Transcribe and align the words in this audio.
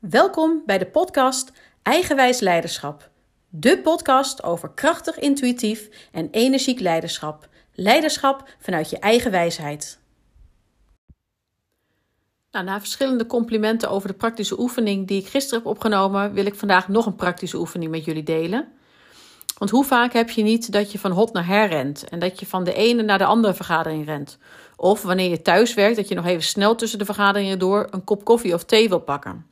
Welkom 0.00 0.62
bij 0.66 0.78
de 0.78 0.86
podcast 0.86 1.52
Eigenwijs 1.82 2.40
Leiderschap. 2.40 3.10
De 3.48 3.78
podcast 3.78 4.42
over 4.42 4.70
krachtig, 4.70 5.18
intuïtief 5.18 6.08
en 6.12 6.28
energiek 6.30 6.80
leiderschap. 6.80 7.48
Leiderschap 7.74 8.48
vanuit 8.58 8.90
je 8.90 8.98
eigen 8.98 9.30
wijsheid. 9.30 9.98
Nou, 12.50 12.64
na 12.64 12.78
verschillende 12.78 13.26
complimenten 13.26 13.90
over 13.90 14.08
de 14.08 14.14
praktische 14.14 14.60
oefening 14.60 15.06
die 15.06 15.20
ik 15.20 15.26
gisteren 15.26 15.58
heb 15.58 15.68
opgenomen, 15.68 16.32
wil 16.32 16.46
ik 16.46 16.54
vandaag 16.54 16.88
nog 16.88 17.06
een 17.06 17.16
praktische 17.16 17.58
oefening 17.58 17.90
met 17.90 18.04
jullie 18.04 18.22
delen. 18.22 18.68
Want 19.58 19.70
hoe 19.70 19.84
vaak 19.84 20.12
heb 20.12 20.30
je 20.30 20.42
niet 20.42 20.72
dat 20.72 20.92
je 20.92 20.98
van 20.98 21.10
hot 21.10 21.32
naar 21.32 21.46
her 21.46 21.68
rent 21.68 22.08
en 22.08 22.18
dat 22.18 22.40
je 22.40 22.46
van 22.46 22.64
de 22.64 22.74
ene 22.74 23.02
naar 23.02 23.18
de 23.18 23.24
andere 23.24 23.54
vergadering 23.54 24.06
rent? 24.06 24.38
Of 24.76 25.02
wanneer 25.02 25.30
je 25.30 25.42
thuis 25.42 25.74
werkt, 25.74 25.96
dat 25.96 26.08
je 26.08 26.14
nog 26.14 26.26
even 26.26 26.42
snel 26.42 26.74
tussen 26.74 26.98
de 26.98 27.04
vergaderingen 27.04 27.58
door 27.58 27.88
een 27.90 28.04
kop 28.04 28.24
koffie 28.24 28.54
of 28.54 28.64
thee 28.64 28.88
wil 28.88 29.00
pakken. 29.00 29.49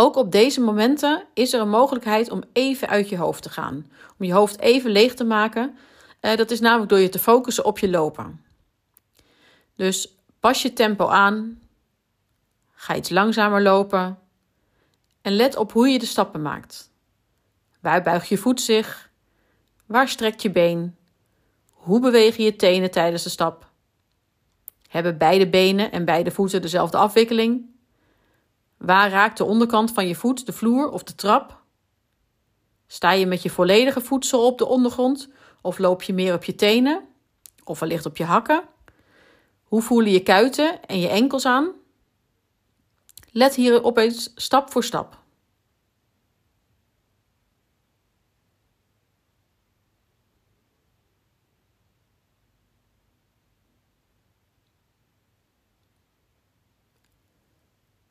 Ook 0.00 0.16
op 0.16 0.32
deze 0.32 0.60
momenten 0.60 1.24
is 1.34 1.52
er 1.52 1.60
een 1.60 1.68
mogelijkheid 1.68 2.30
om 2.30 2.42
even 2.52 2.88
uit 2.88 3.08
je 3.08 3.16
hoofd 3.16 3.42
te 3.42 3.50
gaan. 3.50 3.86
Om 4.18 4.26
je 4.26 4.32
hoofd 4.32 4.60
even 4.60 4.90
leeg 4.90 5.14
te 5.14 5.24
maken. 5.24 5.76
Uh, 6.20 6.36
dat 6.36 6.50
is 6.50 6.60
namelijk 6.60 6.90
door 6.90 6.98
je 6.98 7.08
te 7.08 7.18
focussen 7.18 7.64
op 7.64 7.78
je 7.78 7.90
lopen. 7.90 8.44
Dus 9.76 10.14
pas 10.40 10.62
je 10.62 10.72
tempo 10.72 11.08
aan. 11.08 11.62
Ga 12.72 12.96
iets 12.96 13.10
langzamer 13.10 13.62
lopen. 13.62 14.18
En 15.22 15.32
let 15.32 15.56
op 15.56 15.72
hoe 15.72 15.88
je 15.88 15.98
de 15.98 16.06
stappen 16.06 16.42
maakt. 16.42 16.90
Waar 17.80 18.02
buigt 18.02 18.28
je 18.28 18.38
voet 18.38 18.60
zich? 18.60 19.10
Waar 19.86 20.08
strekt 20.08 20.42
je 20.42 20.50
been? 20.50 20.96
Hoe 21.70 22.00
bewegen 22.00 22.44
je 22.44 22.56
tenen 22.56 22.90
tijdens 22.90 23.22
de 23.22 23.30
stap? 23.30 23.70
Hebben 24.88 25.18
beide 25.18 25.48
benen 25.48 25.92
en 25.92 26.04
beide 26.04 26.30
voeten 26.30 26.62
dezelfde 26.62 26.96
afwikkeling? 26.96 27.78
Waar 28.80 29.10
raakt 29.10 29.38
de 29.38 29.44
onderkant 29.44 29.92
van 29.92 30.06
je 30.06 30.14
voet 30.14 30.46
de 30.46 30.52
vloer 30.52 30.90
of 30.90 31.02
de 31.02 31.14
trap? 31.14 31.62
Sta 32.86 33.12
je 33.12 33.26
met 33.26 33.42
je 33.42 33.50
volledige 33.50 34.00
voedsel 34.00 34.46
op 34.46 34.58
de 34.58 34.66
ondergrond 34.66 35.28
of 35.62 35.78
loop 35.78 36.02
je 36.02 36.12
meer 36.12 36.34
op 36.34 36.44
je 36.44 36.54
tenen 36.54 37.08
of 37.64 37.78
wellicht 37.78 38.06
op 38.06 38.16
je 38.16 38.24
hakken? 38.24 38.62
Hoe 39.64 39.82
voelen 39.82 40.12
je 40.12 40.22
kuiten 40.22 40.84
en 40.84 41.00
je 41.00 41.08
enkels 41.08 41.46
aan? 41.46 41.72
Let 43.30 43.54
hier 43.54 43.84
opeens 43.84 44.32
stap 44.34 44.70
voor 44.70 44.84
stap. 44.84 45.19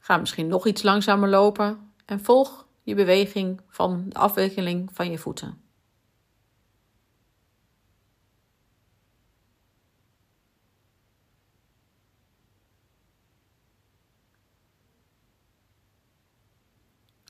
Ga 0.10 0.18
misschien 0.18 0.48
nog 0.48 0.68
iets 0.68 0.82
langzamer 0.82 1.30
lopen 1.30 1.92
en 2.06 2.20
volg 2.20 2.68
je 2.84 2.96
beweging 2.96 3.62
van 3.68 4.06
de 4.10 4.16
afwikkeling 4.16 4.90
van 4.94 5.12
je 5.12 5.18
voeten. 5.18 5.62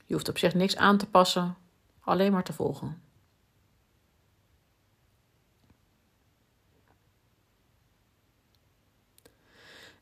Je 0.06 0.14
hoeft 0.14 0.28
op 0.28 0.38
zich 0.38 0.54
niks 0.54 0.76
aan 0.76 0.98
te 0.98 1.06
passen, 1.06 1.56
alleen 2.00 2.32
maar 2.32 2.44
te 2.44 2.52
volgen. 2.52 3.02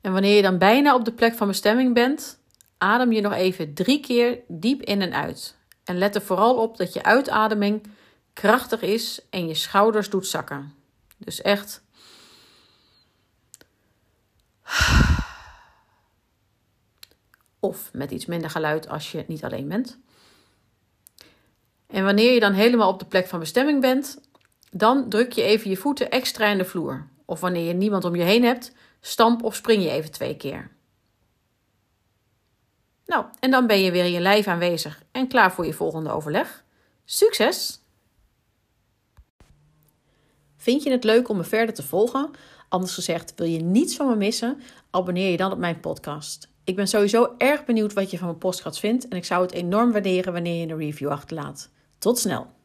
En 0.01 0.13
wanneer 0.13 0.37
je 0.37 0.43
dan 0.43 0.59
bijna 0.59 0.95
op 0.95 1.05
de 1.05 1.13
plek 1.13 1.35
van 1.35 1.47
bestemming 1.47 1.95
bent, 1.95 2.38
adem 2.79 3.13
je 3.13 3.21
nog 3.21 3.33
even 3.33 3.75
drie 3.75 4.01
keer 4.01 4.39
diep 4.49 4.83
in 4.83 5.03
en 5.03 5.15
uit. 5.15 5.57
En 5.85 5.99
let 5.99 6.15
er 6.15 6.23
vooral 6.23 6.57
op 6.57 6.77
dat 6.77 6.93
je 6.93 7.03
uitademing 7.03 7.87
krachtig 8.33 8.83
is 8.83 9.21
en 9.31 9.49
je 9.49 9.55
schouders 9.55 10.11
doet 10.11 10.27
zakken. 10.27 10.75
Dus 11.17 11.43
echt. 11.43 11.83
Of 17.61 17.91
met 17.93 18.11
iets 18.11 18.27
minder 18.27 18.51
geluid 18.51 18.89
als 18.89 19.13
je 19.13 19.25
niet 19.27 19.45
alleen 19.45 19.69
bent. 19.69 19.99
En 21.87 22.05
wanneer 22.05 22.33
je 22.33 22.41
dan 22.41 22.53
helemaal 22.53 22.89
op 22.89 22.99
de 22.99 23.05
plek 23.05 23.27
van 23.27 23.39
bestemming 23.39 23.81
bent, 23.81 24.21
dan 24.71 25.09
druk 25.09 25.33
je 25.33 25.43
even 25.43 25.71
je 25.71 25.77
voeten 25.77 26.11
extra 26.11 26.47
in 26.47 26.59
de 26.59 26.65
vloer. 26.65 27.07
Of 27.25 27.41
wanneer 27.41 27.67
je 27.67 27.73
niemand 27.73 28.05
om 28.05 28.17
je 28.17 28.23
heen 28.23 28.45
hebt, 28.45 28.73
stamp 29.01 29.43
of 29.43 29.55
spring 29.55 29.83
je 29.83 29.91
even 29.91 30.11
twee 30.11 30.37
keer. 30.37 30.71
Nou, 33.09 33.25
en 33.41 33.51
dan 33.51 33.67
ben 33.67 33.81
je 33.81 33.91
weer 33.91 34.05
in 34.05 34.11
je 34.11 34.21
lijf 34.21 34.47
aanwezig 34.47 35.03
en 35.13 35.29
klaar 35.29 35.53
voor 35.53 35.67
je 35.67 35.73
volgende 35.73 36.11
overleg. 36.11 36.65
Succes! 37.05 37.81
Vind 40.57 40.83
je 40.83 40.91
het 40.91 41.05
leuk 41.05 41.29
om 41.29 41.37
me 41.37 41.45
verder 41.45 41.75
te 41.75 41.83
volgen? 41.83 42.31
Anders 42.69 42.95
gezegd, 42.95 43.33
wil 43.37 43.47
je 43.47 43.61
niets 43.61 43.97
van 43.97 44.09
me 44.09 44.17
missen? 44.17 44.61
Abonneer 44.91 45.31
je 45.31 45.37
dan 45.37 45.53
op 45.53 45.59
mijn 45.59 45.81
podcast. 45.81 46.49
Ik 46.65 46.77
ben 46.77 46.89
sowieso 46.89 47.35
erg 47.39 47.65
benieuwd 47.65 47.93
wat 47.93 48.11
je 48.11 48.19
van 48.19 48.27
mijn 48.27 48.39
podcast 48.39 48.79
vindt 48.79 49.09
en 49.09 49.17
ik 49.17 49.25
zou 49.25 49.43
het 49.43 49.53
enorm 49.53 49.93
waarderen 49.93 50.33
wanneer 50.33 50.61
je 50.61 50.73
een 50.73 50.79
review 50.79 51.09
achterlaat. 51.09 51.71
Tot 51.99 52.19
snel! 52.19 52.58